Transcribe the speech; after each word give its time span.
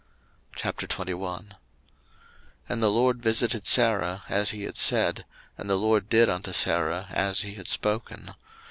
01:021:001 0.55 1.51
And 2.67 2.81
the 2.81 2.89
LORD 2.89 3.21
visited 3.21 3.67
Sarah 3.67 4.23
as 4.29 4.49
he 4.49 4.63
had 4.63 4.75
said, 4.75 5.25
and 5.59 5.69
the 5.69 5.75
LORD 5.75 6.09
did 6.09 6.27
unto 6.27 6.53
Sarah 6.53 7.05
as 7.11 7.41
he 7.41 7.53
had 7.53 7.67
spoken. 7.67 8.33